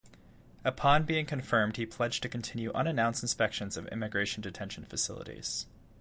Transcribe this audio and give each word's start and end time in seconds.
Upon 0.65 1.03
being 1.03 1.27
confirmed 1.27 1.77
he 1.77 1.85
pledged 1.85 2.23
to 2.23 2.27
continue 2.27 2.71
unannounced 2.73 3.21
inspections 3.21 3.77
of 3.77 3.87
immigration 3.89 4.41
detention 4.41 4.83
facilities. 4.83 5.67